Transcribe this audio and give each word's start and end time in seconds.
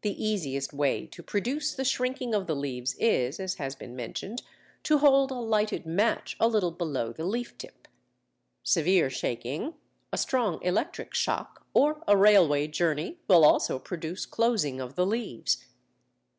The 0.00 0.24
easiest 0.24 0.72
way 0.72 1.06
to 1.08 1.22
produce 1.22 1.74
the 1.74 1.84
shrinking 1.84 2.34
of 2.34 2.46
the 2.46 2.56
leaves 2.56 2.94
is, 2.94 3.38
as 3.38 3.56
has 3.56 3.76
been 3.76 3.94
mentioned, 3.94 4.40
to 4.84 4.96
hold 4.96 5.30
a 5.30 5.34
lighted 5.34 5.84
match 5.84 6.34
a 6.40 6.48
little 6.48 6.70
below 6.70 7.12
the 7.12 7.26
leaf 7.26 7.58
tip. 7.58 7.86
Severe 8.62 9.10
shaking, 9.10 9.74
a 10.14 10.16
strong 10.16 10.62
electric 10.62 11.12
shock, 11.12 11.66
or 11.74 12.02
a 12.08 12.16
railway 12.16 12.68
journey 12.68 13.18
will 13.28 13.44
also 13.44 13.78
produce 13.78 14.24
closing 14.24 14.80
of 14.80 14.94
the 14.94 15.04
leaves. 15.04 15.62